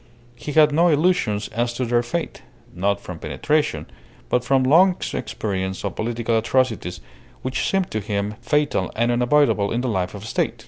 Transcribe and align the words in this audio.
He 0.33 0.53
had 0.53 0.71
no 0.71 0.87
illusions 0.87 1.47
as 1.49 1.75
to 1.75 1.85
their 1.85 2.01
fate, 2.01 2.41
not 2.73 2.99
from 2.99 3.19
penetration, 3.19 3.85
but 4.29 4.43
from 4.43 4.63
long 4.63 4.97
experience 5.13 5.83
of 5.85 5.95
political 5.95 6.35
atrocities, 6.39 7.01
which 7.43 7.69
seemed 7.69 7.91
to 7.91 7.99
him 7.99 8.33
fatal 8.41 8.91
and 8.95 9.11
unavoidable 9.11 9.71
in 9.71 9.81
the 9.81 9.89
life 9.89 10.15
of 10.15 10.23
a 10.23 10.25
State. 10.25 10.59